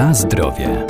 [0.00, 0.86] Na zdrowie.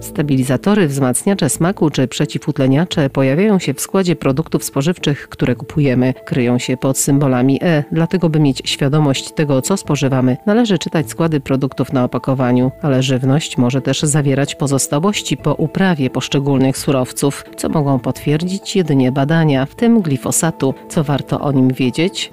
[0.00, 6.14] Stabilizatory, wzmacniacze smaku czy przeciwutleniacze pojawiają się w składzie produktów spożywczych, które kupujemy.
[6.24, 11.40] Kryją się pod symbolami E, dlatego by mieć świadomość tego, co spożywamy, należy czytać składy
[11.40, 17.98] produktów na opakowaniu, ale żywność może też zawierać pozostałości po uprawie poszczególnych surowców, co mogą
[17.98, 20.74] potwierdzić jedynie badania, w tym glifosatu.
[20.88, 22.32] Co warto o nim wiedzieć?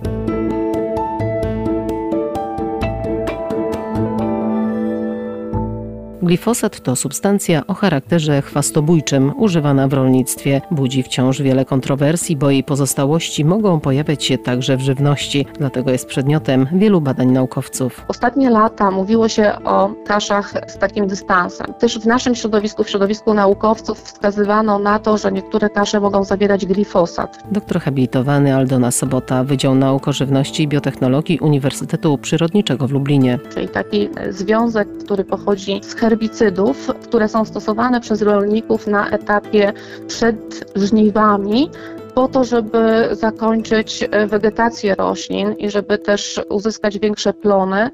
[6.26, 10.62] Glifosat to substancja o charakterze chwastobójczym, używana w rolnictwie.
[10.72, 16.06] Budzi wciąż wiele kontrowersji, bo jej pozostałości mogą pojawiać się także w żywności, dlatego jest
[16.06, 18.06] przedmiotem wielu badań naukowców.
[18.08, 21.74] Ostatnie lata mówiło się o kaszach z takim dystansem.
[21.80, 26.66] Też w naszym środowisku, w środowisku naukowców wskazywano na to, że niektóre kasze mogą zawierać
[26.66, 27.44] glifosat.
[27.52, 33.40] Doktor habilitowany Aldona Sobota, Wydział Nauk o Żywności i Biotechnologii Uniwersytetu Przyrodniczego w Lublinie.
[33.54, 39.74] Czyli taki związek, który pochodzi z herbicydów, które są stosowane przez rolników na etapie
[40.08, 41.70] przed żniwami,
[42.16, 47.90] po to, żeby zakończyć e, wegetację roślin i żeby też uzyskać większe plony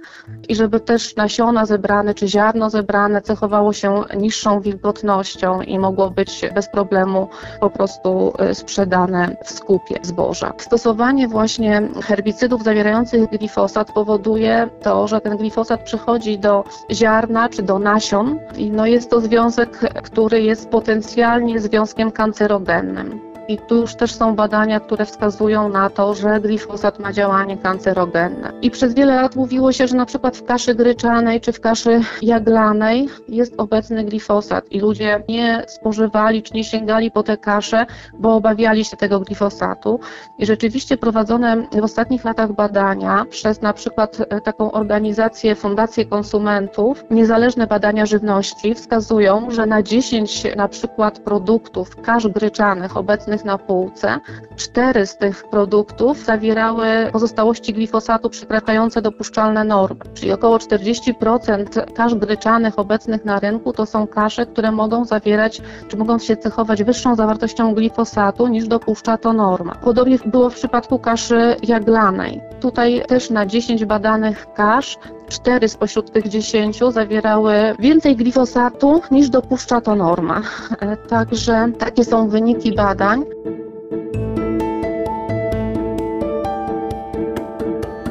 [0.49, 6.41] i żeby też nasiona zebrane czy ziarno zebrane cechowało się niższą wilgotnością i mogło być
[6.55, 7.27] bez problemu
[7.59, 10.53] po prostu e, sprzedane w skupie zboża.
[10.57, 17.79] Stosowanie właśnie herbicydów zawierających glifosat powoduje to, że ten glifosat przychodzi do ziarna czy do
[17.79, 23.30] nasion i no jest to związek, który jest potencjalnie związkiem kancerogennym.
[23.51, 28.51] I tu już też są badania, które wskazują na to, że glifosat ma działanie kancerogenne.
[28.61, 32.01] I przez wiele lat mówiło się, że na przykład w kaszy gryczanej czy w kaszy
[32.21, 37.85] jaglanej jest obecny glifosat i ludzie nie spożywali czy nie sięgali po te kasze,
[38.19, 39.99] bo obawiali się tego glifosatu.
[40.39, 47.05] I rzeczywiście prowadzone w ostatnich latach badania przez na przykład e, taką organizację Fundację Konsumentów,
[47.09, 54.19] niezależne badania żywności wskazują, że na 10 na przykład produktów kasz gryczanych obecnych na półce.
[54.55, 62.79] Cztery z tych produktów zawierały pozostałości glifosatu przekraczające dopuszczalne normy, czyli około 40% kasz gryczanych
[62.79, 67.73] obecnych na rynku to są kasze, które mogą zawierać, czy mogą się cechować wyższą zawartością
[67.73, 69.75] glifosatu niż dopuszcza to norma.
[69.75, 72.41] Podobnie było w przypadku kaszy jaglanej.
[72.59, 74.97] Tutaj też na 10 badanych kasz
[75.31, 80.41] cztery spośród tych dziesięciu zawierały więcej glifosatu niż dopuszcza to norma.
[80.79, 83.23] E, także takie są wyniki badań.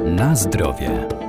[0.04, 1.19] Na zdrowie.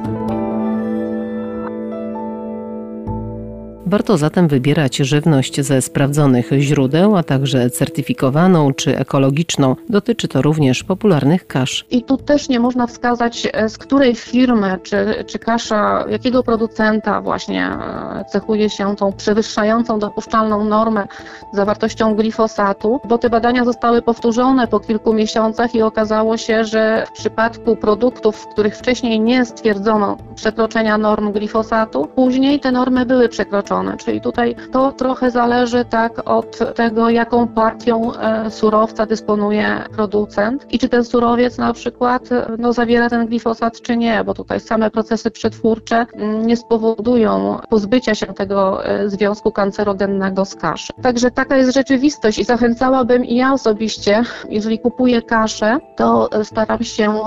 [3.91, 9.75] Warto zatem wybierać żywność ze sprawdzonych źródeł, a także certyfikowaną czy ekologiczną.
[9.90, 11.85] Dotyczy to również popularnych kasz.
[11.90, 17.22] I tu też nie można wskazać, e, z której firmy czy, czy kasza, jakiego producenta
[17.22, 21.07] właśnie e, cechuje się tą przewyższającą dopuszczalną normę
[21.53, 27.12] zawartością glifosatu, bo te badania zostały powtórzone po kilku miesiącach i okazało się, że w
[27.12, 33.81] przypadku produktów, w których wcześniej nie stwierdzono przekroczenia norm glifosatu, później te normy były przekroczone
[33.97, 40.80] Czyli tutaj to trochę zależy tak od tego, jaką partią e, surowca dysponuje producent i
[40.80, 44.92] czy ten surowiec na przykład e, no, zawiera ten glifosat, czy nie, bo tutaj same
[44.92, 50.94] procesy przetwórcze mm, nie spowodują pozbycia się tego e, związku kancerogennego z kaszy.
[51.02, 57.19] Także taka jest rzeczywistość i zachęcałabym i ja osobiście, jeżeli kupuję kaszę, to staram się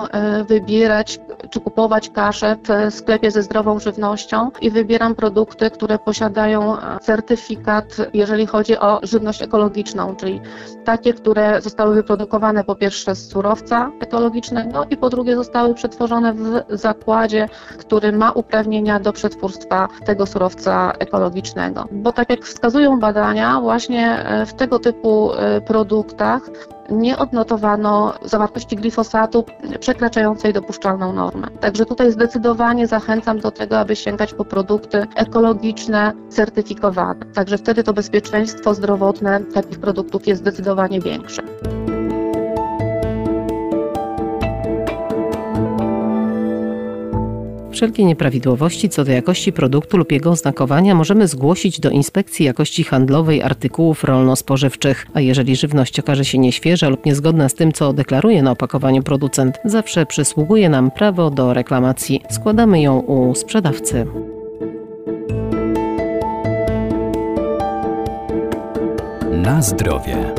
[0.48, 1.20] wybierać
[1.54, 7.96] czy kupować kaszę w sklepie ze zdrową żywnością i wybieram produkty, które posiadają posiadają certyfikat,
[8.14, 10.40] jeżeli chodzi o żywność ekologiczną, czyli
[10.84, 16.62] takie, które zostały wyprodukowane po pierwsze z surowca ekologicznego i po drugie zostały przetworzone w
[16.70, 17.48] zakładzie,
[17.78, 21.84] który ma uprawnienia do przetwórstwa tego surowca ekologicznego.
[21.92, 26.42] Bo tak jak wskazują badania, właśnie e, w tego typu e, produktach
[26.90, 29.44] nie odnotowano zawartości glifosatu
[29.80, 31.48] przekraczającej dopuszczalną normę.
[31.60, 37.26] Także tutaj zdecydowanie zachęcam do tego, aby sięgać po produkty ekologiczne, certyfikowane.
[37.34, 41.42] Także wtedy to bezpieczeństwo zdrowotne takich produktów jest zdecydowanie większe.
[47.74, 53.42] Wszelkie nieprawidłowości co do jakości produktu lub jego oznakowania możemy zgłosić do Inspekcji Jakości Handlowej
[53.42, 58.50] Artykułów Rolno-Spożywczych, a jeżeli żywność okaże się nieświeża lub niezgodna z tym, co deklaruje na
[58.50, 62.20] opakowaniu producent, zawsze przysługuje nam prawo do reklamacji.
[62.30, 64.06] Składamy ją u sprzedawcy.
[69.32, 70.34] Na zdrowie.